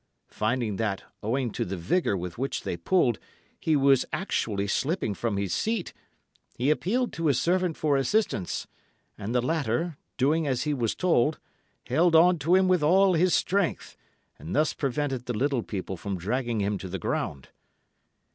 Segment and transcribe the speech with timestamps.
[0.31, 3.19] Finding that, owing to the vigour with which they pulled,
[3.59, 5.93] he was actually slipping from his seat,
[6.57, 8.65] he appealed to his servant for assistance;
[9.15, 11.37] and the latter, doing as he was told,
[11.85, 13.95] held on to him with all his strength,
[14.39, 17.49] and thus prevented the little people from dragging him to the ground.